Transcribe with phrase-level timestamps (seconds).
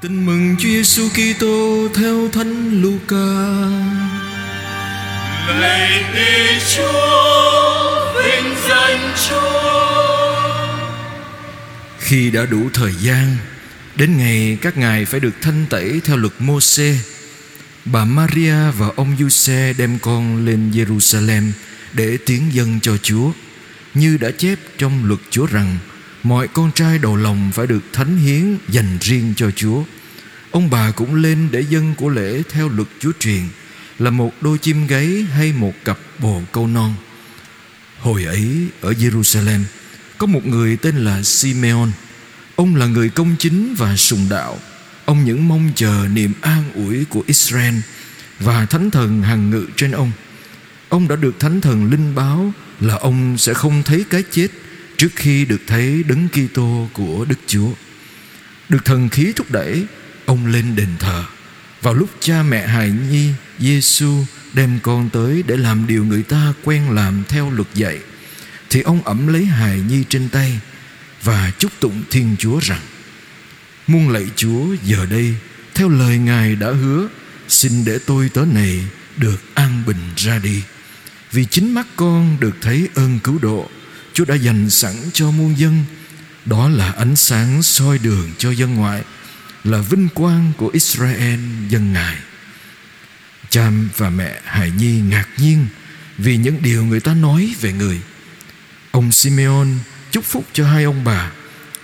[0.00, 3.26] Tin mừng Chúa Giêsu Kitô theo Thánh Luca.
[5.60, 10.38] Lạy Đức Chúa, vinh danh Chúa.
[11.98, 13.36] Khi đã đủ thời gian,
[13.96, 16.96] đến ngày các ngài phải được thanh tẩy theo luật Môsê,
[17.84, 21.50] bà Maria và ông Giuse đem con lên Jerusalem
[21.92, 23.30] để tiến dân cho Chúa,
[23.94, 25.78] như đã chép trong luật Chúa rằng
[26.22, 29.82] mọi con trai đầu lòng phải được thánh hiến dành riêng cho Chúa.
[30.50, 33.42] Ông bà cũng lên để dân của lễ theo luật Chúa truyền,
[33.98, 36.94] là một đôi chim gáy hay một cặp bồ câu non.
[37.98, 39.60] Hồi ấy, ở Jerusalem,
[40.18, 41.88] có một người tên là Simeon.
[42.56, 44.58] Ông là người công chính và sùng đạo.
[45.04, 47.74] Ông những mong chờ niềm an ủi của Israel
[48.40, 50.12] và thánh thần hằng ngự trên ông.
[50.88, 54.48] Ông đã được thánh thần linh báo là ông sẽ không thấy cái chết
[54.98, 57.70] trước khi được thấy đấng Kitô của Đức Chúa.
[58.68, 59.86] Được thần khí thúc đẩy,
[60.26, 61.24] ông lên đền thờ.
[61.82, 66.52] Vào lúc cha mẹ hài nhi Giêsu đem con tới để làm điều người ta
[66.64, 67.98] quen làm theo luật dạy,
[68.70, 70.60] thì ông ẩm lấy hài nhi trên tay
[71.22, 72.80] và chúc tụng Thiên Chúa rằng:
[73.86, 75.34] Muôn lạy Chúa giờ đây
[75.74, 77.08] theo lời Ngài đã hứa,
[77.48, 78.84] xin để tôi tớ này
[79.16, 80.62] được an bình ra đi.
[81.32, 83.70] Vì chính mắt con được thấy ơn cứu độ
[84.18, 85.84] Chúa đã dành sẵn cho muôn dân.
[86.44, 89.02] Đó là ánh sáng soi đường cho dân ngoại,
[89.64, 92.16] Là vinh quang của Israel dân Ngài.
[93.50, 95.66] Cha và mẹ Hải Nhi ngạc nhiên
[96.16, 98.00] Vì những điều người ta nói về người.
[98.90, 99.66] Ông Simeon
[100.10, 101.30] chúc phúc cho hai ông bà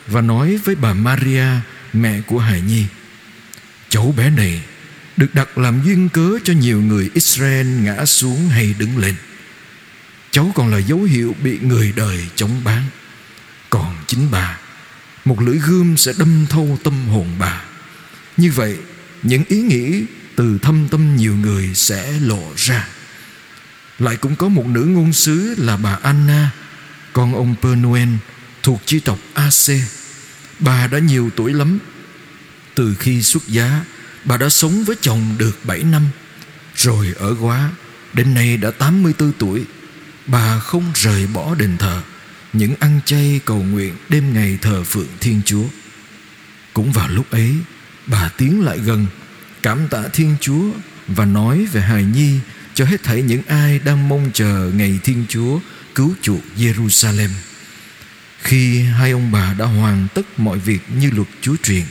[0.07, 1.47] Và nói với bà Maria,
[1.93, 2.85] Mẹ của Hải Nhi,
[3.89, 4.63] Cháu bé này
[5.17, 9.15] Được đặt làm duyên cớ cho nhiều người Israel ngã xuống hay đứng lên.
[10.35, 12.83] Cháu còn là dấu hiệu bị người đời chống bán.
[13.71, 14.59] Còn chính bà,
[15.25, 17.65] Một lưỡi gươm sẽ đâm thâu tâm hồn bà.
[18.37, 18.77] Như vậy,
[19.23, 20.05] Những ý nghĩ
[20.37, 22.89] từ thâm tâm nhiều người sẽ lộ ra.
[23.99, 26.51] Lại cũng có một nữ ngôn sứ là bà Anna,
[27.13, 28.19] Con ông Pernuen
[28.63, 29.81] thuộc chi tộc AC
[30.59, 31.79] Bà đã nhiều tuổi lắm.
[32.75, 33.85] Từ khi xuất giá,
[34.25, 36.07] Bà đã sống với chồng được 7 năm.
[36.77, 37.71] Rồi ở quá
[38.13, 39.65] Đến nay đã 84 tuổi.
[40.27, 42.03] Bà không rời bỏ đền thờ,
[42.53, 45.65] Những ăn chay cầu nguyện đêm ngày thờ phượng Thiên Chúa.
[46.73, 47.55] Cũng vào lúc ấy,
[48.07, 49.07] Bà tiến lại gần,
[49.65, 50.65] Cảm tạ Thiên Chúa
[51.09, 52.39] Và nói về hài nhi
[52.75, 55.59] Cho hết thảy những ai đang mong chờ Ngày Thiên Chúa
[55.95, 57.29] cứu chuộc Jerusalem
[58.43, 61.83] Khi hai ông bà đã hoàn tất mọi việc như luật Chúa truyền,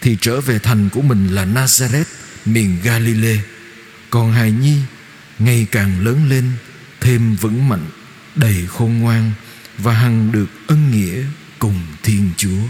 [0.00, 2.04] Thì trở về thành của mình là Nazareth,
[2.44, 3.38] Miền Galilee.
[4.10, 4.76] Còn hài nhi
[5.38, 6.50] ngày càng lớn lên
[7.02, 7.86] thêm vững mạnh
[8.34, 9.32] đầy khôn ngoan
[9.78, 11.22] và hằng được ân nghĩa
[11.58, 12.62] cùng thiên chúa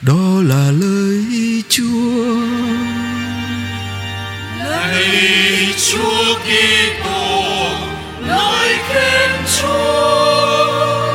[0.00, 1.24] đó là lời
[1.68, 2.36] chúa
[4.58, 7.44] Lạy Chúa Kitô,
[8.20, 9.30] lời khen
[9.60, 11.14] Chúa.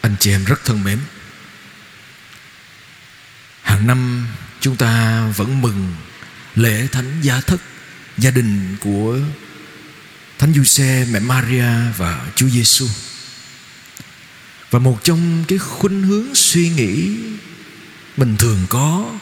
[0.00, 0.98] anh chị em rất thân mến
[3.62, 4.26] hàng năm
[4.60, 5.94] chúng ta vẫn mừng
[6.54, 7.60] lễ thánh gia thất
[8.18, 9.18] gia đình của
[10.38, 12.86] thánh Giuse, mẹ Maria và Chúa Giêsu.
[14.70, 17.16] Và một trong cái khuynh hướng suy nghĩ
[18.16, 19.12] mình thường có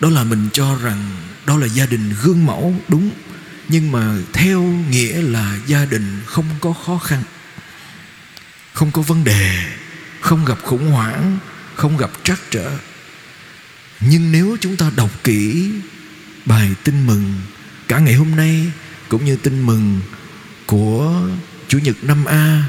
[0.00, 1.10] đó là mình cho rằng
[1.46, 3.10] đó là gia đình gương mẫu đúng
[3.68, 7.22] nhưng mà theo nghĩa là gia đình không có khó khăn
[8.72, 9.64] không có vấn đề
[10.20, 11.38] không gặp khủng hoảng
[11.74, 12.70] không gặp trắc trở
[14.08, 15.70] nhưng nếu chúng ta đọc kỹ
[16.44, 17.34] bài tin mừng
[17.88, 18.66] cả ngày hôm nay,
[19.08, 20.00] cũng như tin mừng
[20.66, 21.28] của
[21.68, 22.64] Chủ nhật năm A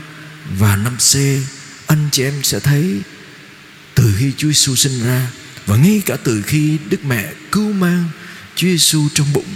[0.58, 1.16] và năm C,
[1.88, 3.02] anh chị em sẽ thấy
[3.96, 5.28] từ khi Chúa Giêsu sinh ra
[5.66, 8.10] và ngay cả từ khi Đức Mẹ cứu mang
[8.56, 9.56] Chúa Giêsu trong bụng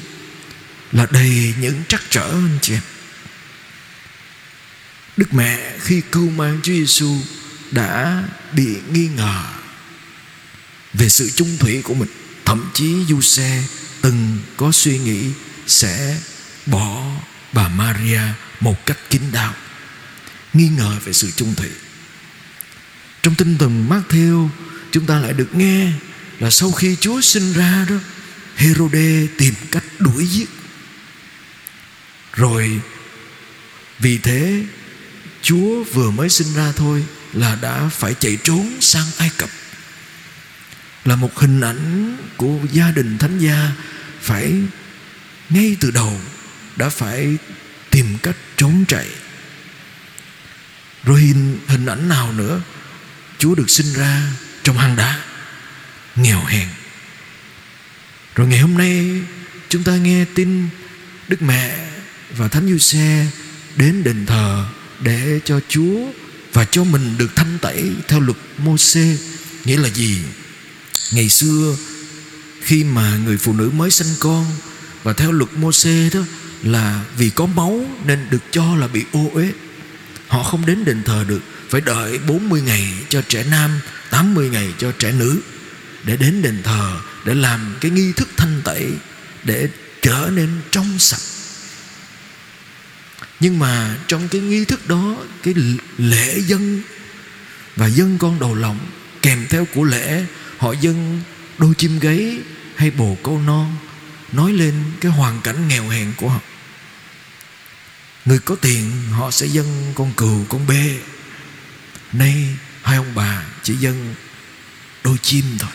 [0.92, 2.82] là đầy những trắc trở anh chị em.
[5.18, 7.16] Đức Mẹ khi cứu mang Chúa Giêsu
[7.72, 8.23] đã
[8.53, 9.44] bị nghi ngờ
[10.97, 12.09] về sự trung thủy của mình,
[12.46, 13.64] thậm chí du xe
[14.02, 15.23] từng có suy nghĩ
[15.67, 16.20] sẽ
[16.66, 17.03] bỏ
[17.53, 18.22] bà Maria
[18.59, 19.53] một cách kín đáo.
[20.53, 21.70] Nghi ngờ về sự trung thủy.
[23.22, 24.49] Trong tinh thần Matthew
[24.91, 25.91] chúng ta lại được nghe
[26.40, 27.96] là sau khi Chúa sinh ra đó,
[28.55, 30.49] Herode tìm cách đuổi giết.
[32.34, 32.79] Rồi,
[33.99, 34.64] vì thế,
[35.41, 39.49] Chúa vừa mới sinh ra thôi là đã phải chạy trốn sang Ai Cập
[41.08, 43.72] là một hình ảnh của gia đình thánh gia
[44.22, 44.54] phải
[45.50, 46.22] ngay từ đầu
[46.76, 47.38] đã phải
[47.90, 49.08] tìm cách trốn chạy.
[51.04, 52.62] Rồi hình, hình ảnh nào nữa
[53.38, 54.22] Chúa được sinh ra
[54.64, 55.20] trong hang đá
[56.16, 56.68] Nghèo hèn.
[58.36, 59.22] Rồi ngày hôm nay
[59.70, 60.70] Chúng ta nghe tin
[61.28, 61.90] Đức mẹ
[62.38, 63.28] và Thánh Du Xe
[63.76, 64.66] Đến đền thờ
[65.00, 66.08] Để cho Chúa
[66.54, 69.18] Và cho mình được thanh tẩy Theo luật mô xê
[69.66, 70.22] Nghĩa là gì?
[71.12, 71.76] Ngày xưa,
[72.62, 74.46] Khi mà người phụ nữ mới sinh con,
[75.04, 76.20] Và theo luật mô xê đó,
[76.64, 79.52] Là vì có máu Nên được cho là bị ô uế.
[80.28, 84.74] Họ không đến đền thờ được, Phải đợi 40 ngày cho trẻ nam 80 ngày
[84.78, 85.40] cho trẻ nữ,
[86.04, 88.92] Để đến đền thờ, Để làm cái nghi thức thanh tẩy,
[89.44, 89.70] Để
[90.02, 91.22] trở nên trong sạch.
[93.40, 95.54] Nhưng mà trong cái nghi thức đó, Cái
[95.98, 96.82] lễ dân
[97.76, 98.80] Và dân con đầu lòng
[99.22, 100.26] Kèm theo của lễ
[100.58, 101.22] Họ dân
[101.58, 102.38] đôi chim gáy
[102.76, 103.76] Hay bồ câu non
[104.32, 106.40] Nói lên cái hoàn cảnh nghèo hèn của họ.
[108.26, 111.00] Người có tiền, họ sẽ dâng con cừu, con bê.
[112.14, 112.48] Nay,
[112.82, 114.16] hai ông bà chỉ dâng
[115.04, 115.70] đôi chim thôi.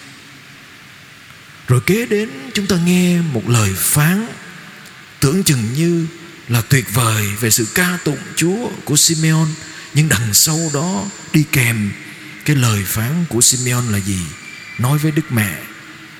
[1.68, 4.26] Rồi kế đến chúng ta nghe một lời phán,
[5.22, 6.06] Tưởng chừng như
[6.48, 9.46] là tuyệt vời về sự ca tụng Chúa của Simeon,
[9.94, 11.92] Nhưng đằng sau đó đi kèm
[12.44, 14.18] cái lời phán của Simeon là gì?
[14.78, 15.62] Nói với Đức Mẹ,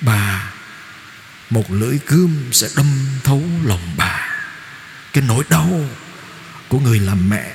[0.01, 0.53] Bà,
[1.49, 2.85] Một lưỡi gươm sẽ đâm
[3.23, 4.29] thấu lòng bà.
[5.13, 5.89] Cái nỗi đau
[6.67, 7.51] của người làm mẹ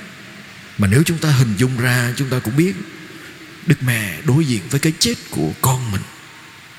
[0.77, 2.75] mà nếu chúng ta hình dung ra, chúng ta cũng biết
[3.65, 6.01] đức mẹ đối diện với cái chết của con mình,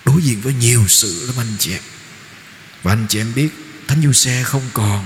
[0.04, 1.80] đối diện với nhiều sự lắm anh chị em.
[2.82, 3.48] Và anh chị em biết,
[3.86, 5.04] thánh du xe không còn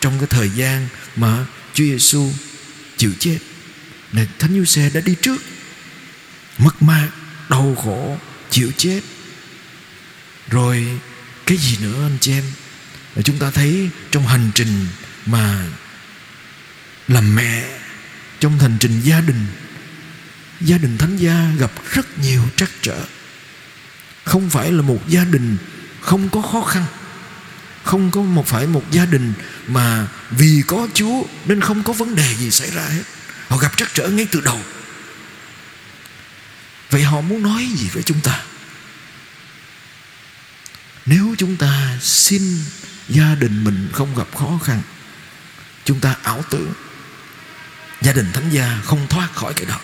[0.00, 2.32] trong cái thời gian mà Chúa Giêsu
[2.96, 3.38] chịu chết.
[4.12, 5.42] Nên thánh du xe đã đi trước,
[6.58, 7.08] mất mát,
[7.48, 8.18] đau khổ
[8.56, 9.00] chịu chết.
[10.50, 11.00] Rồi
[11.46, 12.44] cái gì nữa anh chị em?
[13.14, 14.86] Là chúng ta thấy trong hành trình
[15.26, 15.66] mà
[17.08, 17.64] làm mẹ,
[18.40, 19.46] trong hành trình gia đình
[20.60, 23.04] gia đình thánh gia gặp rất nhiều trắc trở.
[24.24, 25.56] Không phải là một gia đình
[26.00, 26.84] không có khó khăn,
[27.84, 29.32] không có một phải một gia đình
[29.66, 33.02] mà vì có Chúa nên không có vấn đề gì xảy ra hết.
[33.48, 34.60] Họ gặp trắc trở ngay từ đầu.
[36.90, 38.45] Vậy họ muốn nói gì với chúng ta?
[41.06, 42.42] Nếu chúng ta xin
[43.08, 44.82] gia đình mình không gặp khó khăn,
[45.84, 46.72] chúng ta ảo tưởng,
[48.02, 49.80] gia đình thánh gia không thoát khỏi cái đó.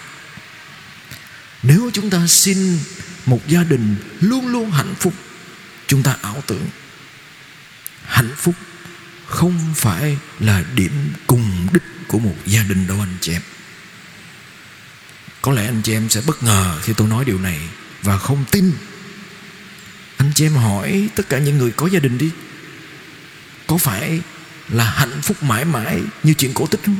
[1.62, 2.78] Nếu chúng ta xin
[3.26, 5.14] một gia đình luôn luôn hạnh phúc,
[5.86, 6.66] chúng ta ảo tưởng.
[8.04, 8.54] Hạnh phúc
[9.26, 13.42] không phải là điểm cùng đích của một gia đình đâu anh chị em.
[15.42, 17.60] Có lẽ anh chị em sẽ bất ngờ khi tôi nói điều này
[18.02, 18.72] và không tin
[20.22, 22.30] anh chị em hỏi tất cả những người có gia đình đi.
[23.66, 24.20] Có phải
[24.68, 26.96] là hạnh phúc mãi mãi như chuyện cổ tích không?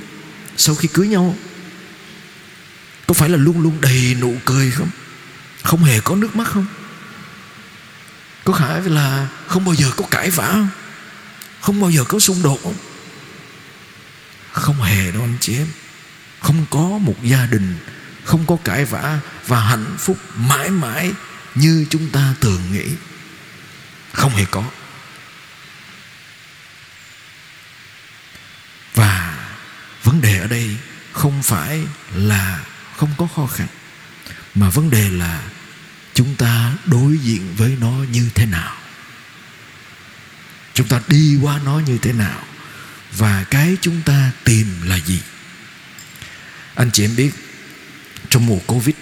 [0.56, 1.36] Sau khi cưới nhau,
[3.06, 4.90] có phải là luôn luôn đầy nụ cười không?
[5.62, 6.66] Không hề có nước mắt không?
[8.44, 10.68] Có phải là không bao giờ có cãi vã không?
[11.60, 12.74] Không bao giờ có xung đột không?
[14.52, 15.66] Không hề đâu anh chị em.
[16.40, 17.74] Không có một gia đình,
[18.24, 21.12] không có cãi vã và hạnh phúc mãi mãi
[21.54, 22.86] như chúng ta tưởng nghĩ
[24.12, 24.64] không hề có.
[28.94, 29.38] Và
[30.04, 30.76] vấn đề ở đây
[31.12, 31.80] không phải
[32.14, 32.64] là
[32.96, 33.66] không có khó khăn,
[34.54, 35.42] mà vấn đề là
[36.14, 38.76] chúng ta đối diện với nó như thế nào.
[40.74, 42.42] Chúng ta đi qua nó như thế nào
[43.12, 45.22] và cái chúng ta tìm là gì?
[46.74, 47.30] Anh chị em biết,
[48.28, 48.94] trong mùa covid,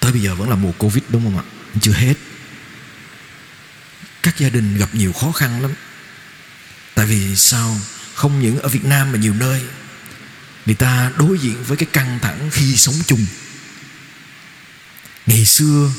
[0.00, 1.44] tới bây giờ vẫn là mùa covid đúng không ạ?
[1.80, 2.14] Chưa hết
[4.36, 5.70] các gia đình gặp nhiều khó khăn lắm.
[6.94, 7.80] Tại vì sao?
[8.14, 9.62] Không những ở Việt Nam mà nhiều nơi,
[10.66, 13.26] người ta đối diện với cái căng thẳng khi sống chung.
[15.26, 15.90] Ngày xưa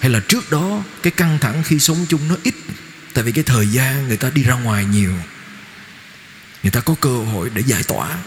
[0.00, 2.54] hay là trước đó, cái căng thẳng khi sống chung nó ít,
[3.14, 5.12] tại vì cái thời gian người ta đi ra ngoài nhiều.
[6.62, 8.18] Người ta có cơ hội để giải tỏa,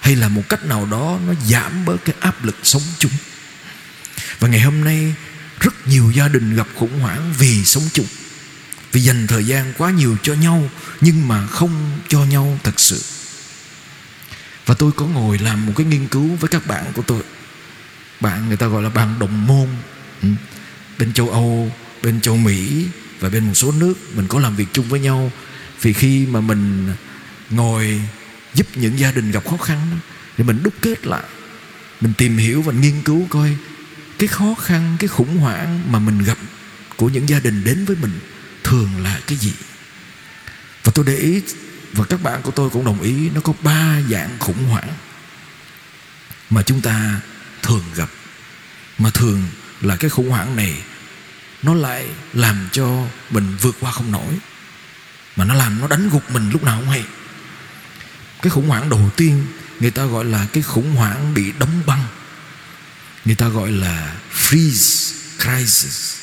[0.00, 3.12] hay là một cách nào đó nó giảm bớt cái áp lực sống chung.
[4.38, 5.14] Và ngày hôm nay,
[5.60, 8.06] rất nhiều gia đình gặp khủng hoảng vì sống chung
[8.92, 13.02] vì dành thời gian quá nhiều cho nhau, nhưng mà không cho nhau thật sự.
[14.66, 17.22] Và tôi có ngồi làm một cái nghiên cứu với các bạn của tôi.
[18.20, 19.68] Bạn người ta gọi là bạn đồng môn.
[20.22, 20.28] Ừ.
[20.98, 22.86] Bên châu âu, bên châu mỹ
[23.20, 25.32] và bên một số nước, mình có làm việc chung với nhau.
[25.82, 26.92] Vì khi mà mình
[27.50, 28.00] ngồi
[28.54, 29.98] giúp những gia đình gặp khó khăn
[30.36, 31.24] thì mình đúc kết lại.
[32.00, 33.56] Mình tìm hiểu và nghiên cứu coi
[34.18, 36.38] cái khó khăn, cái khủng hoảng mà mình gặp
[36.96, 38.20] của những gia đình đến với mình
[38.68, 39.52] thường là cái gì?
[40.84, 41.42] Và tôi để ý,
[41.92, 44.88] và các bạn của tôi cũng đồng ý, nó có ba dạng khủng hoảng
[46.50, 47.20] mà chúng ta
[47.62, 48.08] thường gặp.
[48.98, 49.42] Mà thường
[49.80, 50.74] là cái khủng hoảng này,
[51.62, 54.34] nó lại làm cho mình vượt qua không nổi,
[55.36, 57.04] mà nó làm nó đánh gục mình lúc nào không hay.
[58.42, 59.46] Cái khủng hoảng đầu tiên,
[59.80, 62.04] người ta gọi là cái khủng hoảng bị đóng băng.
[63.24, 66.16] Người ta gọi là freeze crisis.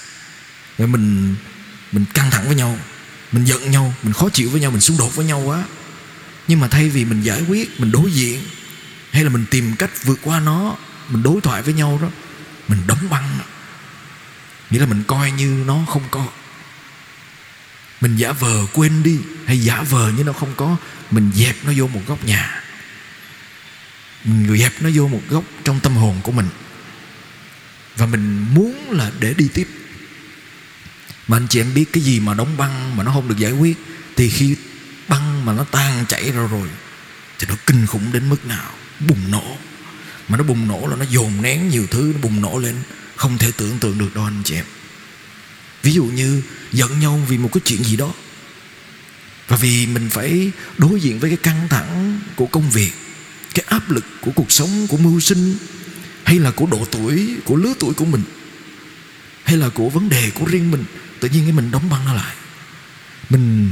[0.77, 1.35] Rồi mình
[1.95, 2.79] mình căng thẳng với nhau,
[3.31, 5.63] mình giận nhau, mình khó chịu với nhau, mình xung đột với nhau quá.
[6.47, 8.41] Nhưng mà thay vì mình giải quyết, mình đối diện,
[9.11, 10.75] hay là mình tìm cách vượt qua nó,
[11.09, 12.07] mình đối thoại với nhau đó,
[12.67, 13.39] mình đóng băng.
[14.69, 16.27] Nghĩa là mình coi như nó không có.
[18.01, 20.77] Mình giả vờ quên đi, hay giả vờ như nó không có,
[21.11, 22.63] mình dẹp nó vô một góc nhà.
[24.23, 26.47] Mình dẹp nó vô một góc trong tâm hồn của mình.
[27.95, 29.67] Và mình muốn là để đi tiếp
[31.27, 33.51] mà anh chị em biết cái gì mà đóng băng mà nó không được giải
[33.51, 33.77] quyết,
[34.15, 34.55] thì khi
[35.07, 36.67] băng mà nó tan chảy ra rồi,
[37.39, 38.71] thì nó kinh khủng đến mức nào?
[39.07, 39.57] Bùng nổ.
[40.27, 42.75] Mà nó bùng nổ là nó dồn nén nhiều thứ, nó bùng nổ lên,
[43.15, 44.65] không thể tưởng tượng được đâu anh chị em.
[45.83, 46.41] Ví dụ như
[46.71, 48.13] giận nhau vì một cái chuyện gì đó,
[49.47, 52.91] và vì mình phải đối diện với cái căng thẳng của công việc,
[53.53, 55.55] cái áp lực của cuộc sống, của mưu sinh,
[56.23, 58.23] hay là của độ tuổi, của lứa tuổi của mình,
[59.43, 60.83] hay là của vấn đề của riêng mình
[61.25, 62.35] tự nhiên cái mình đóng băng nó lại.
[63.29, 63.69] Mình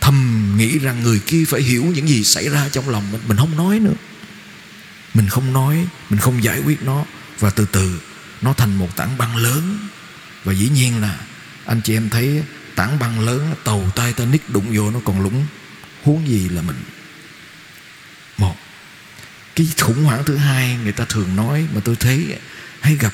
[0.00, 3.20] thầm nghĩ rằng người kia phải hiểu những gì xảy ra trong lòng mình.
[3.28, 3.94] Mình không nói nữa.
[5.14, 7.04] Mình không nói, mình không giải quyết nó.
[7.38, 8.00] Và từ từ
[8.42, 9.88] nó thành một tảng băng lớn.
[10.44, 11.18] Và dĩ nhiên là
[11.66, 12.42] anh chị em thấy
[12.74, 15.46] tảng băng lớn, tàu Titanic đụng vô nó còn lũng
[16.02, 16.82] huống gì là mình?
[18.38, 18.56] Một,
[19.56, 22.36] cái khủng hoảng thứ hai người ta thường nói mà tôi thấy
[22.80, 23.12] hay gặp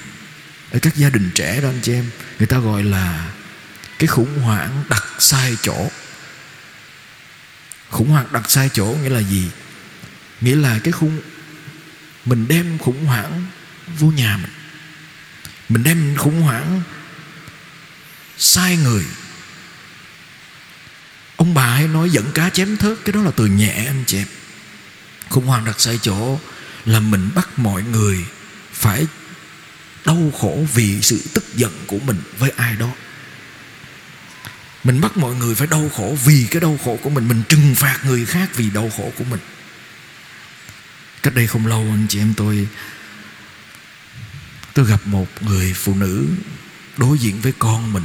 [0.70, 2.04] ở các gia đình trẻ đó anh chị em,
[2.38, 3.32] người ta gọi là
[3.98, 5.90] cái khủng hoảng đặt sai chỗ.
[7.90, 9.50] Khủng hoảng đặt sai chỗ nghĩa là gì?
[10.40, 11.20] Nghĩa là cái khung,
[12.24, 13.44] mình đem khủng hoảng
[13.98, 14.50] vô nhà mình.
[15.68, 16.82] Mình đem khủng hoảng
[18.38, 19.04] sai người.
[21.36, 24.18] Ông bà hay nói dẫn cá chém thớt, cái đó là từ nhẹ anh chị
[24.18, 24.26] em.
[25.28, 26.40] Khủng hoảng đặt sai chỗ
[26.84, 28.24] là mình bắt mọi người
[28.72, 29.06] phải
[30.04, 32.90] đau khổ vì sự tức giận của mình với ai đó
[34.86, 37.28] mình bắt mọi người phải đau khổ vì cái đau khổ của mình.
[37.28, 39.40] Mình trừng phạt người khác vì đau khổ của mình.
[41.22, 42.68] Cách đây không lâu, anh chị em tôi
[44.74, 46.26] tôi gặp một người phụ nữ
[46.96, 48.04] đối diện với con mình.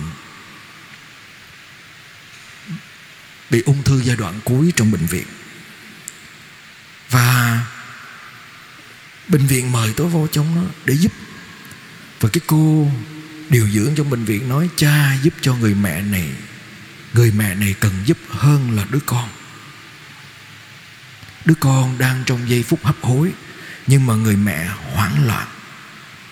[3.50, 5.26] Bị ung thư giai đoạn cuối trong bệnh viện.
[7.10, 7.66] Và
[9.28, 11.12] bệnh viện mời tôi vô trong đó để giúp.
[12.20, 12.92] Và cái cô
[13.50, 16.30] điều dưỡng trong bệnh viện nói, cha giúp cho người mẹ này
[17.14, 19.30] người mẹ này cần giúp hơn là đứa con.
[21.46, 23.32] Đứa con đang trong giây phút hấp hối,
[23.88, 25.48] nhưng mà người mẹ hoảng loạn,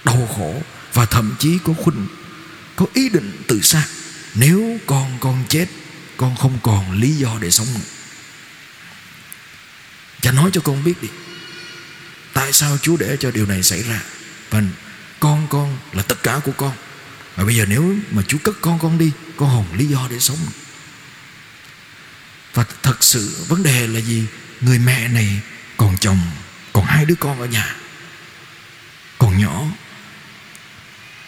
[0.03, 0.61] đau khổ
[0.93, 2.07] và thậm chí có khuynh
[2.75, 3.85] có ý định tự sát.
[4.35, 5.67] Nếu con con chết,
[6.17, 7.79] con không còn lý do để sống nữa.
[10.21, 11.07] Cha nói cho con biết đi,
[12.33, 14.01] tại sao chúa để cho điều này xảy ra?
[14.49, 14.63] Và
[15.19, 16.73] con con là tất cả của con.
[17.35, 20.19] Và bây giờ nếu mà chúa cất con con đi con không lý do để
[20.19, 20.37] sống
[22.53, 24.25] và thật sự vấn đề là gì?
[24.61, 25.41] Người mẹ này
[25.77, 26.19] còn chồng,
[26.73, 27.75] còn hai đứa con ở nhà.
[29.17, 29.65] Còn nhỏ.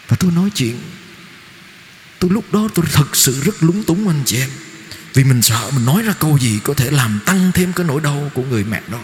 [0.08, 0.82] Và tôi nói chuyện.
[2.20, 4.50] Tôi lúc đó tôi thật sự rất lúng túng anh chị em.
[5.13, 8.01] Vì mình sợ mình nói ra câu gì có thể làm tăng thêm cái nỗi
[8.01, 9.00] đau của người mẹ đó.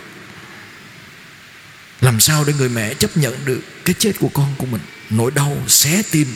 [2.01, 4.81] Làm sao để người mẹ chấp nhận được cái chết của con của mình?
[5.09, 6.35] Nỗi đau xé tim.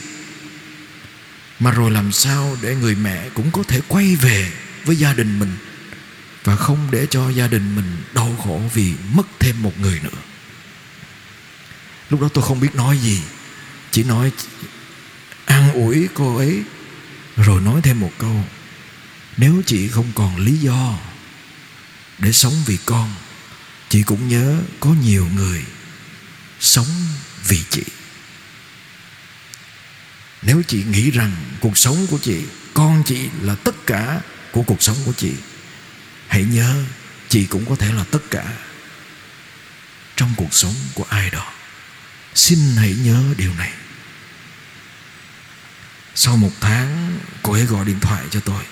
[1.58, 4.52] Mà rồi làm sao để người mẹ cũng có thể quay về
[4.84, 5.56] với gia đình mình?
[6.44, 10.18] Và không để cho gia đình mình đau khổ vì mất thêm một người nữa.
[12.10, 13.22] Lúc đó tôi không biết nói gì,
[13.90, 14.32] chỉ nói
[15.44, 16.62] an ủi cô ấy,
[17.36, 18.44] rồi nói thêm một câu,
[19.36, 20.98] nếu chị không còn lý do
[22.18, 23.14] để sống vì con,
[23.88, 25.64] chị cũng nhớ có nhiều người
[26.60, 26.86] sống
[27.48, 27.82] vì chị.
[30.42, 32.42] Nếu chị nghĩ rằng cuộc sống của chị,
[32.74, 34.20] con chị là tất cả
[34.52, 35.32] của cuộc sống của chị
[36.32, 36.82] hãy nhớ,
[37.28, 38.44] chị cũng có thể là tất cả.
[40.16, 41.52] Trong cuộc sống của ai đó,
[42.34, 43.72] xin hãy nhớ điều này.
[46.14, 48.64] Sau một tháng, cô ấy gọi điện thoại cho tôi.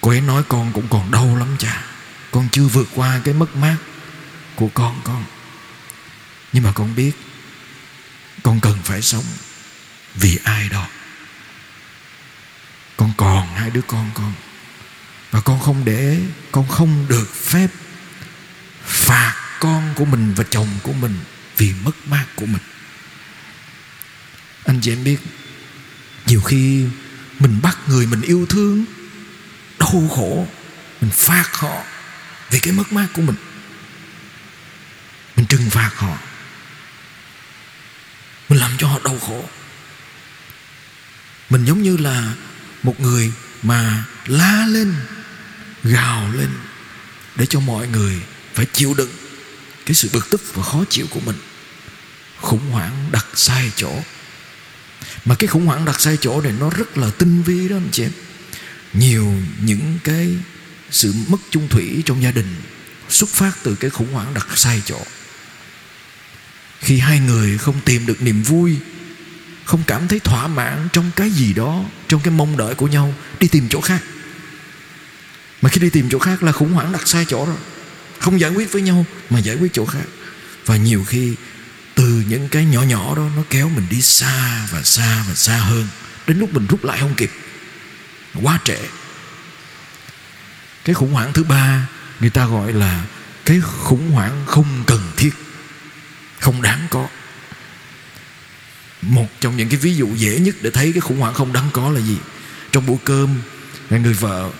[0.00, 1.82] Cô ấy nói con cũng còn đau lắm cha
[2.30, 3.76] con chưa vượt qua cái mất mát
[4.54, 5.24] của con con.
[6.52, 7.12] Nhưng mà con biết,
[8.42, 9.24] con cần phải sống
[10.14, 10.88] vì ai đó.
[12.96, 14.32] Con còn hai đứa con con
[15.30, 16.20] và con không để,
[16.52, 17.68] con không được phép
[18.82, 21.18] phạt con của mình và chồng của mình
[21.56, 22.62] vì mất mát của mình.
[24.64, 25.18] Anh chị em biết,
[26.26, 26.86] nhiều khi
[27.38, 28.84] mình bắt người mình yêu thương,
[29.78, 30.48] đau khổ,
[31.00, 31.84] mình phạt họ
[32.50, 33.36] vì cái mất mát của mình.
[35.36, 36.18] Mình trừng phạt họ.
[38.48, 39.44] Mình làm cho họ đau khổ.
[41.50, 42.32] Mình giống như là
[42.82, 43.32] một người
[43.62, 44.94] mà la lên
[45.84, 46.48] gào lên
[47.36, 48.20] để cho mọi người
[48.54, 49.10] phải chịu đựng
[49.86, 51.36] cái sự bực tức và khó chịu của mình.
[52.40, 53.92] Khủng hoảng đặt sai chỗ.
[55.24, 57.88] Mà cái khủng hoảng đặt sai chỗ này nó rất là tinh vi đó anh
[57.92, 58.12] chị em.
[58.92, 59.32] Nhiều
[59.62, 60.28] những cái
[60.90, 62.56] sự mất chung thủy trong gia đình
[63.08, 65.00] xuất phát từ cái khủng hoảng đặt sai chỗ.
[66.80, 68.76] Khi hai người không tìm được niềm vui,
[69.64, 73.14] không cảm thấy thỏa mãn trong cái gì đó, trong cái mong đợi của nhau,
[73.40, 74.02] đi tìm chỗ khác
[75.62, 77.56] mà khi đi tìm chỗ khác là khủng hoảng đặt sai chỗ rồi.
[78.18, 80.04] Không giải quyết với nhau mà giải quyết chỗ khác.
[80.66, 81.34] Và nhiều khi
[81.94, 85.56] từ những cái nhỏ nhỏ đó nó kéo mình đi xa và xa và xa
[85.56, 85.88] hơn.
[86.26, 87.30] Đến lúc mình rút lại không kịp.
[88.42, 88.78] Quá trễ.
[90.84, 91.88] Cái khủng hoảng thứ ba
[92.20, 93.04] người ta gọi là
[93.44, 95.30] cái khủng hoảng không cần thiết.
[96.40, 97.08] Không đáng có.
[99.02, 101.70] Một trong những cái ví dụ dễ nhất để thấy cái khủng hoảng không đáng
[101.72, 102.16] có là gì?
[102.72, 103.40] Trong bữa cơm
[103.90, 104.50] người vợ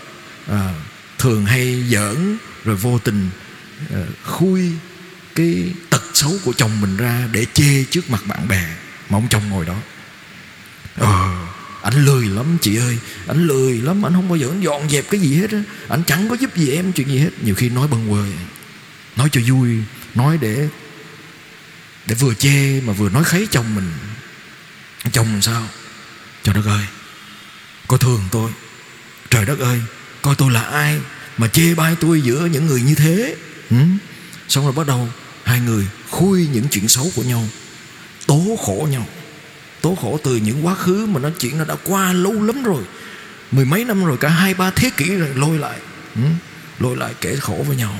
[0.48, 0.74] à,
[1.20, 3.30] thường hay giỡn, rồi vô tình
[3.90, 4.72] ờ, khui
[5.34, 8.76] cái tật xấu của chồng mình ra để chê trước mặt bạn bè
[9.08, 9.76] mà ông chồng ngồi đó.
[10.96, 11.46] Ờ
[11.82, 15.20] anh lười lắm chị ơi, anh lười lắm, anh không bao giờ dọn dẹp cái
[15.20, 15.62] gì hết á.
[15.88, 17.30] Anh chẳng có giúp gì em chuyện gì hết.
[17.42, 18.26] Nhiều khi nói bần quờ
[19.16, 19.76] nói cho vui,
[20.14, 20.68] nói để
[22.06, 23.90] để vừa chê mà vừa nói kháy chồng mình.
[25.12, 25.66] Chồng sao?
[26.42, 26.84] Trời đất ơi,
[27.88, 28.50] có thường tôi.
[29.30, 29.80] Trời đất ơi
[30.22, 31.00] coi tôi là ai
[31.38, 33.36] mà chê bai tôi giữa những người như thế?
[33.70, 33.76] Ừ?
[34.48, 35.08] xong rồi bắt đầu
[35.44, 37.44] hai người khui những chuyện xấu của nhau,
[38.26, 39.06] tố khổ nhau.
[39.80, 42.84] Tố khổ từ những quá khứ mà nó chuyện nó đã qua lâu lắm rồi.
[43.50, 45.78] Mười mấy năm rồi, cả hai ba thế kỷ rồi, lôi lại.
[46.14, 46.22] Ừ?
[46.78, 47.94] lôi lại kể khổ với nhau.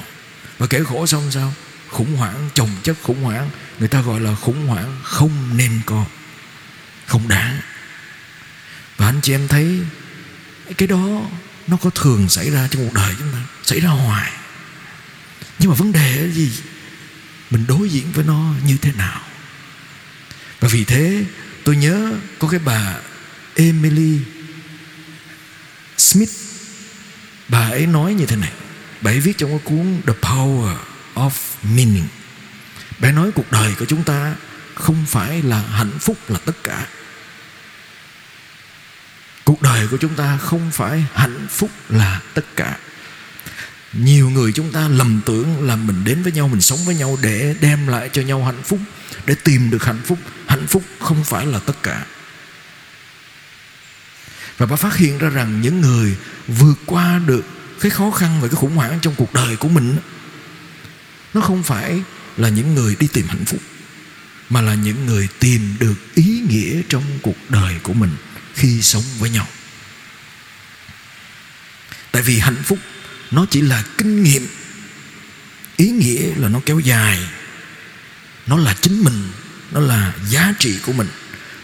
[0.58, 1.52] Và kể khổ xong sao?
[1.88, 3.50] Khủng hoảng, chồng chất khủng hoảng.
[3.78, 6.04] Người ta gọi là khủng hoảng không nên có,
[7.06, 7.60] không đáng.
[8.96, 9.80] Và anh chị em thấy,
[10.78, 11.22] cái đó
[11.70, 14.32] nó có thường xảy ra trong cuộc đời chúng ta, xảy ra hoài.
[15.58, 16.52] Nhưng mà vấn đề là gì?
[17.50, 19.20] Mình đối diện với nó như thế nào?
[20.60, 21.24] Và vì thế,
[21.64, 22.96] tôi nhớ có cái bà
[23.54, 24.18] Emily
[25.98, 26.30] Smith.
[27.48, 28.52] Bà ấy nói như thế này,
[29.00, 30.76] bà ấy viết trong cái cuốn The Power
[31.14, 31.30] of
[31.62, 32.08] Meaning.
[32.98, 34.34] Bà ấy nói cuộc đời của chúng ta
[34.74, 36.86] không phải là hạnh phúc là tất cả
[39.80, 42.78] đời của chúng ta không phải hạnh phúc là tất cả.
[43.92, 47.18] Nhiều người chúng ta lầm tưởng là mình đến với nhau, mình sống với nhau
[47.22, 48.78] để đem lại cho nhau hạnh phúc,
[49.26, 50.18] để tìm được hạnh phúc.
[50.46, 52.06] Hạnh phúc không phải là tất cả.
[54.58, 56.16] Và bà phát hiện ra rằng những người
[56.48, 57.44] vượt qua được
[57.80, 59.96] cái khó khăn và cái khủng hoảng trong cuộc đời của mình
[61.34, 62.02] nó không phải
[62.36, 63.60] là những người đi tìm hạnh phúc,
[64.50, 68.10] mà là những người tìm được ý nghĩa trong cuộc đời của mình
[68.54, 69.46] khi sống với nhau
[72.12, 72.78] tại vì hạnh phúc
[73.30, 74.46] nó chỉ là kinh nghiệm.
[75.76, 77.18] Ý nghĩa là nó kéo dài.
[78.46, 79.28] Nó là chính mình,
[79.70, 81.08] nó là giá trị của mình.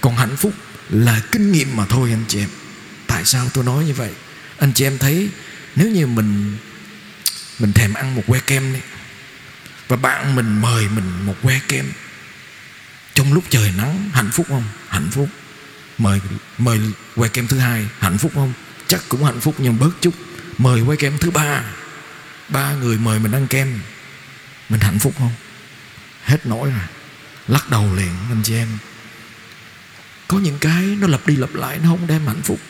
[0.01, 0.55] Còn hạnh phúc
[0.91, 2.49] là kinh nghiệm mà thôi, anh chị em.
[3.07, 4.11] Tại sao tôi nói như vậy?
[4.59, 5.29] Anh chị em thấy,
[5.77, 6.57] nếu như mình
[7.59, 8.81] mình thèm ăn một que kem đi,
[9.89, 11.93] và bạn mình mời mình một que kem,
[13.15, 14.65] trong lúc trời nắng, hạnh phúc không?
[14.89, 15.29] Hạnh phúc.
[15.99, 16.21] Mời
[16.59, 16.81] mời
[17.15, 18.53] que kem thứ hai, hạnh phúc không?
[18.89, 20.15] Chắc cũng hạnh phúc, nhưng bớt chút
[20.59, 21.63] mời quay kem thứ ba.
[22.49, 23.81] Ba người mời mình ăn kem.
[24.69, 25.33] Mình hạnh phúc không?
[26.25, 26.87] Hết nổi rồi.
[27.49, 28.69] Lắc đầu liền, anh chị em.
[30.29, 32.61] Có những cái nó lặp đi lặp lại, nó không đem hạnh phúc.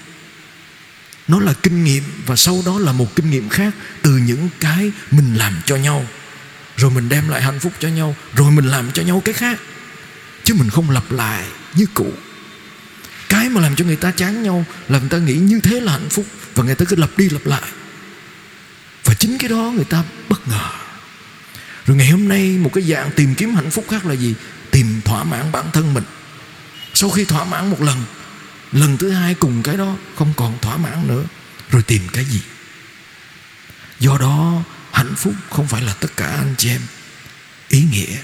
[1.28, 4.92] Nó là kinh nghiệm và sau đó là một kinh nghiệm khác từ những cái
[5.10, 6.06] mình làm cho nhau.
[6.76, 9.60] Rồi mình đem lại hạnh phúc cho nhau, rồi mình làm cho nhau cái khác.
[10.44, 11.44] Chứ mình không lặp lại
[11.74, 12.12] như cũ.
[13.28, 15.92] Cái mà làm cho người ta chán nhau là người ta nghĩ như thế là
[15.92, 17.62] hạnh phúc và người ta cứ lặp đi lặp lại
[19.38, 20.70] chính cái đó người ta bất ngờ.
[21.86, 24.34] Rồi ngày hôm nay một cái dạng tìm kiếm hạnh phúc khác là gì?
[24.70, 26.04] Tìm thỏa mãn bản thân mình.
[26.94, 28.04] Sau khi thỏa mãn một lần
[28.72, 31.24] lần thứ hai cùng cái đó không còn thỏa mãn nữa.
[31.70, 32.40] Rồi tìm cái gì?
[34.00, 36.80] Do đó, hạnh phúc không phải là tất cả anh chị em.
[37.68, 38.16] Ý nghĩa.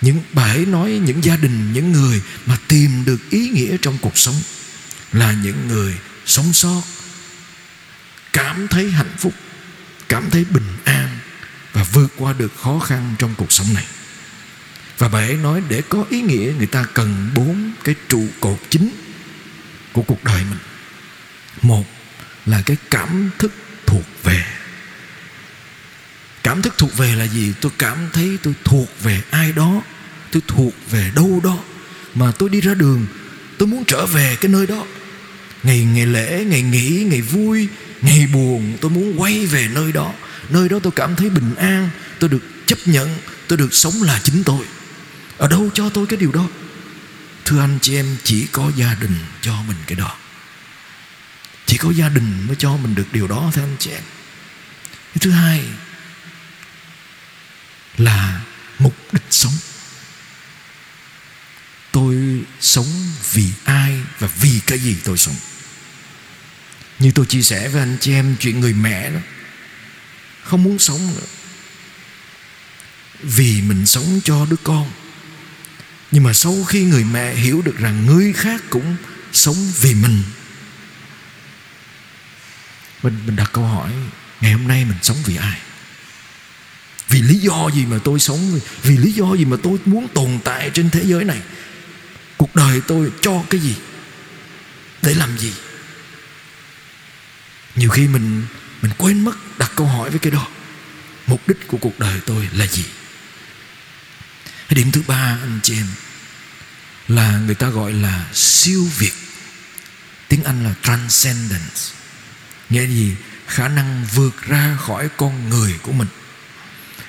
[0.00, 3.98] Những bà ấy nói những gia đình, những người mà tìm được ý nghĩa trong
[4.00, 4.42] cuộc sống
[5.12, 5.94] là những người
[6.26, 6.82] sống sót,
[8.32, 9.32] cảm thấy hạnh phúc
[10.08, 11.18] cảm thấy bình an
[11.72, 13.84] và vượt qua được khó khăn trong cuộc sống này.
[14.98, 18.58] Và bà ấy nói để có ý nghĩa, người ta cần bốn cái trụ cột
[18.70, 18.90] chính
[19.92, 20.58] của cuộc đời mình.
[21.62, 21.84] Một
[22.46, 23.52] là cái cảm thức
[23.86, 24.44] thuộc về.
[26.42, 27.52] Cảm thức thuộc về là gì?
[27.60, 29.82] Tôi cảm thấy tôi thuộc về ai đó,
[30.30, 31.58] tôi thuộc về đâu đó,
[32.14, 33.06] mà tôi đi ra đường,
[33.58, 34.86] tôi muốn trở về cái nơi đó
[35.62, 37.68] ngày ngày lễ, ngày nghỉ, ngày vui,
[38.02, 40.12] ngày buồn, tôi muốn quay về nơi đó.
[40.48, 43.16] Nơi đó tôi cảm thấy bình an, tôi được chấp nhận,
[43.48, 44.66] tôi được sống là chính tôi.
[45.38, 46.48] Ở đâu cho tôi cái điều đó?
[47.44, 50.16] Thưa anh chị em, chỉ có gia đình cho mình cái đó.
[51.66, 54.02] Chỉ có gia đình mới cho mình được điều đó, thưa anh chị em.
[55.20, 55.64] Thứ hai
[57.98, 58.40] là
[58.78, 59.52] mục đích sống.
[61.92, 62.16] Tôi
[62.60, 65.36] sống vì ai và vì cái gì tôi sống?
[66.98, 69.20] Như tôi chia sẻ với anh chị em chuyện người mẹ đó.
[70.42, 71.26] Không muốn sống nữa.
[73.22, 74.90] Vì mình sống cho đứa con.
[76.10, 78.96] Nhưng mà sau khi người mẹ hiểu được rằng người khác cũng
[79.32, 80.22] sống vì mình
[83.02, 83.92] mình mình đặt câu hỏi,
[84.40, 85.58] ngày hôm nay mình sống vì ai?
[87.08, 88.60] Vì lý do gì mà tôi sống?
[88.82, 91.40] Vì lý do gì mà tôi muốn tồn tại trên thế giới này?
[92.36, 93.74] Cuộc đời tôi cho cái gì?
[95.02, 95.52] Để làm gì?
[97.76, 98.46] Nhiều khi mình
[98.82, 100.46] mình quên mất đặt câu hỏi với cái đó.
[101.26, 102.84] Mục đích của cuộc đời tôi là gì?
[104.68, 105.86] Cái điểm thứ ba, anh chị em,
[107.08, 109.12] là người ta gọi là siêu việt.
[110.28, 111.80] Tiếng anh là transcendence.
[112.70, 113.14] Nghĩa gì?
[113.46, 116.08] Khả năng vượt ra khỏi con người của mình.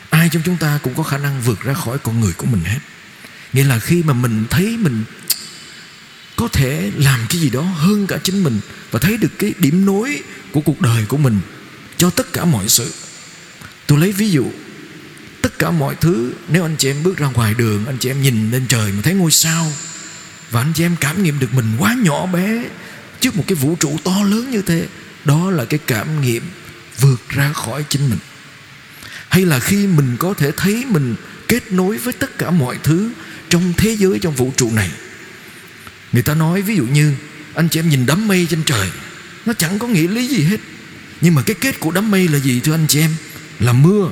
[0.09, 2.63] Ai trong chúng ta cũng có khả năng vượt ra khỏi con người của mình
[2.63, 2.79] hết.
[3.53, 5.03] Nghĩa là khi mà mình thấy mình
[6.43, 8.59] có thể làm cái gì đó hơn cả chính mình
[8.91, 11.39] và thấy được cái điểm nối của cuộc đời của mình
[11.97, 12.93] cho tất cả mọi sự.
[13.87, 14.45] Tôi lấy ví dụ,
[15.41, 18.21] tất cả mọi thứ, nếu anh chị em bước ra ngoài đường, anh chị em
[18.21, 19.71] nhìn lên trời mà thấy ngôi sao
[20.51, 22.65] và anh chị em cảm nghiệm được mình quá nhỏ bé
[23.19, 24.87] trước một cái vũ trụ to lớn như thế,
[25.25, 26.43] đó là cái cảm nghiệm
[26.99, 28.19] vượt ra khỏi chính mình.
[29.29, 31.15] Hay là khi mình có thể thấy mình
[31.47, 33.11] kết nối với tất cả mọi thứ
[33.49, 34.91] trong thế giới, trong vũ trụ này
[36.13, 37.15] người ta nói ví dụ như,
[37.53, 38.89] anh chị em nhìn đám mây trên trời,
[39.45, 40.59] nó chẳng có nghĩa lý gì hết.
[41.21, 43.15] Nhưng mà cái kết của đám mây là gì, thưa anh chị em?
[43.59, 44.09] Là mưa.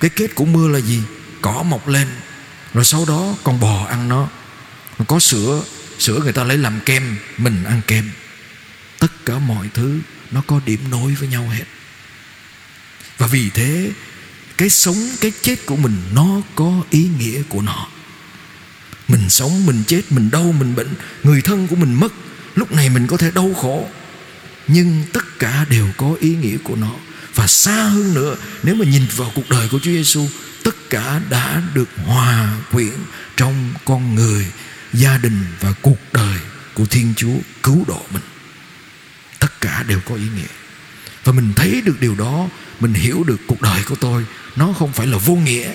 [0.00, 1.02] Cái kết của mưa là gì?
[1.40, 2.08] Cỏ mọc lên,
[2.74, 4.28] rồi sau đó con bò ăn nó.
[5.08, 5.62] Có sữa
[5.98, 8.10] sữa người ta lấy làm kem, mình ăn kem.
[8.98, 9.98] Tất cả mọi thứ,
[10.30, 11.64] nó có điểm nối với nhau hết.
[13.18, 13.90] Và vì thế,
[14.56, 17.88] cái sống, cái chết của mình, nó có ý nghĩa của nó
[19.22, 20.88] mình sống, mình chết, mình đau, mình bệnh,
[21.22, 22.12] người thân của mình mất,
[22.54, 23.88] lúc này mình có thể đau khổ.
[24.68, 26.90] Nhưng tất cả đều có ý nghĩa của nó.
[27.34, 30.28] Và xa hơn nữa, nếu mà nhìn vào cuộc đời của Chúa Giêsu
[30.64, 32.94] tất cả đã được hòa quyện
[33.36, 34.46] trong con người,
[34.92, 36.38] gia đình và cuộc đời
[36.74, 38.22] của Thiên Chúa cứu độ mình.
[39.38, 40.52] Tất cả đều có ý nghĩa.
[41.24, 42.48] Và mình thấy được điều đó,
[42.80, 44.24] mình hiểu được cuộc đời của tôi,
[44.56, 45.72] nó không phải là vô nghĩa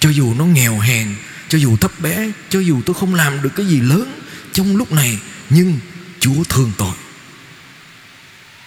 [0.00, 1.14] cho dù nó nghèo hèn,
[1.48, 4.20] cho dù thấp bé, cho dù tôi không làm được cái gì lớn
[4.52, 5.18] trong lúc này,
[5.50, 5.78] nhưng
[6.20, 6.94] chúa thương tôi.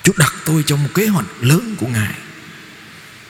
[0.03, 2.13] Chúa đặt tôi trong một kế hoạch lớn của ngài.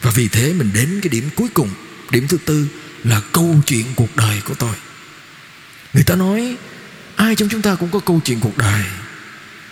[0.02, 1.68] Và vì thế mình đến cái điểm cuối cùng,
[2.10, 2.68] điểm thứ tư
[3.04, 4.74] là câu chuyện cuộc đời của tôi.
[5.94, 6.56] Người ta nói,
[7.16, 8.84] ai trong chúng ta cũng có câu chuyện cuộc đời.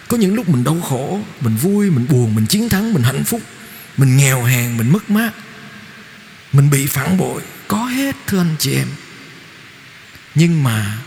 [0.09, 3.25] Có những lúc mình đau khổ, mình vui, mình buồn, mình chiến thắng, mình hạnh
[3.25, 3.40] phúc,
[3.97, 5.31] mình nghèo hèn, mình mất mát,
[6.53, 8.89] mình bị phản bội có hết, thưa anh chị em.
[10.35, 10.99] Nhưng mà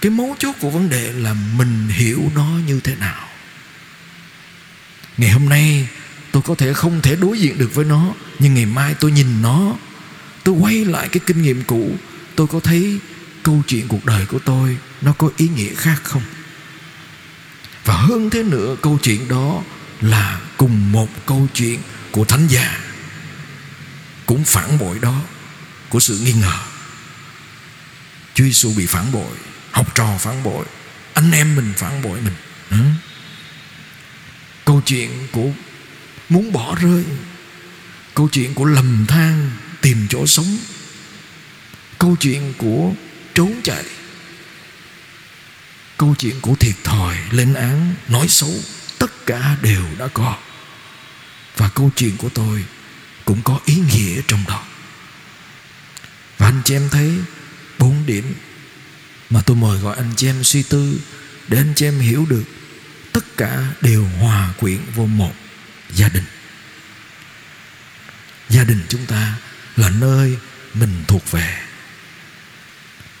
[0.00, 3.28] cái mấu chốt của vấn đề là mình hiểu nó như thế nào.
[5.16, 5.88] Ngày hôm nay
[6.32, 9.42] tôi có thể không thể đối diện được với nó, nhưng ngày mai tôi nhìn
[9.42, 9.76] nó,
[10.44, 11.96] tôi quay lại cái kinh nghiệm cũ,
[12.34, 12.98] tôi có thấy
[13.42, 16.22] câu chuyện cuộc đời của tôi nó có ý nghĩa khác không?
[17.84, 19.62] Và hơn thế nữa, câu chuyện đó
[20.00, 22.80] là cùng một câu chuyện của thánh già
[24.26, 25.22] cũng phản bội đó
[25.88, 26.58] của sự nghi ngờ.
[28.34, 29.36] Chúa Giêsu bị phản bội,
[29.70, 30.66] học trò phản bội,
[31.14, 32.34] anh em mình phản bội mình.
[32.70, 32.76] Ừ?
[34.68, 35.48] câu chuyện của
[36.28, 37.04] muốn bỏ rơi,
[38.14, 40.58] câu chuyện của lầm than tìm chỗ sống,
[41.98, 42.92] câu chuyện của
[43.34, 43.84] trốn chạy,
[45.96, 48.54] câu chuyện của thiệt thòi lên án, nói xấu,
[48.98, 50.36] tất cả đều đã có.
[51.56, 52.64] Và câu chuyện của tôi
[53.24, 54.62] cũng có ý nghĩa trong đó
[56.38, 57.12] và anh chị em thấy
[57.78, 58.34] bốn điểm
[59.30, 61.00] mà tôi mời gọi anh chị em suy tư
[61.48, 62.44] để anh chị em hiểu được
[63.12, 65.34] tất cả đều hòa quyện vô một
[65.90, 66.24] gia đình.
[68.48, 69.34] Gia đình chúng ta
[69.76, 70.36] là nơi
[70.74, 71.58] mình thuộc về.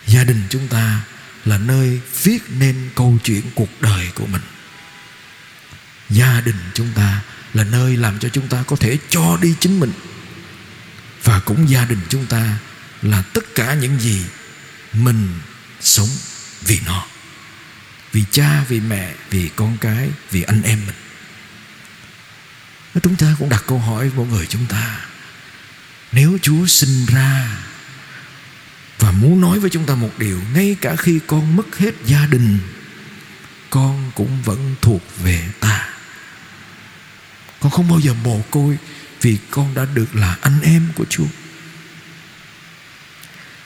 [0.06, 1.00] Gia đình chúng ta
[1.44, 4.42] là nơi viết nên câu chuyện cuộc đời của mình.
[6.10, 7.22] Gia đình chúng ta
[7.54, 9.92] là nơi làm cho chúng ta có thể cho đi chính mình.
[11.24, 12.58] Và cũng gia đình chúng ta
[13.02, 14.24] là tất cả những gì
[14.92, 15.28] mình
[15.80, 16.08] sống
[16.64, 17.06] vì nó.
[18.12, 20.94] Vì cha, vì mẹ, vì con cái, vì anh em mình.
[23.02, 25.00] Chúng ta cũng đặt câu hỏi của người chúng ta.
[26.12, 27.58] Nếu chúa sinh ra
[28.98, 32.26] và muốn nói với chúng ta một điều, ngay cả khi con mất hết gia
[32.26, 32.58] đình,
[33.70, 35.88] con cũng vẫn thuộc về ta.
[37.60, 38.78] Con không bao giờ mồ côi
[39.20, 41.26] vì con đã được là anh em của chúa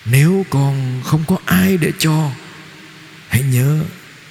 [0.05, 2.31] nếu con không có ai để cho,
[3.29, 3.85] hãy nhớ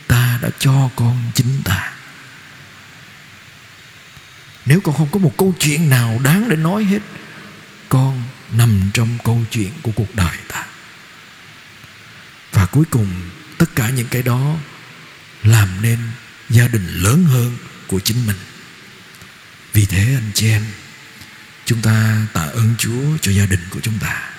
[0.08, 1.94] ta đã cho con chính ta.
[4.66, 7.00] Nếu con không có một câu chuyện nào đáng để nói hết,
[7.90, 10.66] con nằm trong câu chuyện của cuộc đời ta.
[12.52, 13.08] Và cuối cùng,
[13.58, 14.56] tất cả những cái đó
[15.44, 16.00] làm nên
[16.50, 17.58] gia đình lớn hơn
[17.88, 18.38] của chính mình.
[19.74, 20.66] Vì thế, anh chị em,
[21.66, 24.31] chúng ta tạ ơn chúa cho gia đình của chúng ta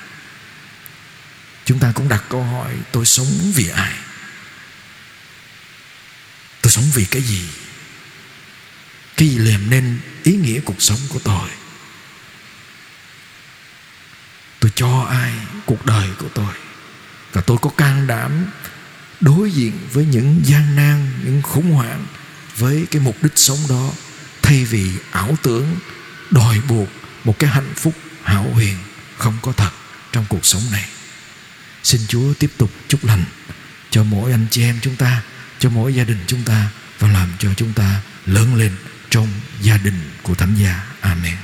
[1.72, 3.92] chúng ta cũng đặt câu hỏi, tôi sống vì ai?
[6.62, 7.48] Tôi sống vì cái gì?
[9.16, 11.48] Cái gì làm nên ý nghĩa cuộc sống của tôi?
[14.61, 15.32] Tôi cho ai
[15.66, 16.54] cuộc đời của tôi?
[17.32, 18.46] Và tôi có can đảm
[19.20, 22.06] đối diện với những gian nan, những khủng hoảng
[22.56, 23.90] với cái mục đích sống đó
[24.42, 25.76] thay vì ảo tưởng
[26.30, 26.88] đòi buộc
[27.24, 28.76] một cái hạnh phúc hảo huyền
[29.18, 29.70] không có thật
[30.12, 30.88] trong cuộc sống này?
[31.83, 33.25] Xin chúa tiếp tục chúc lành
[33.90, 35.23] cho mỗi anh chị em chúng ta,
[35.59, 36.68] cho mỗi gia đình chúng ta
[36.99, 38.73] và làm cho chúng ta lớn lên
[39.11, 39.29] trong
[39.61, 40.85] gia đình của thánh gia.
[41.01, 41.37] Amen.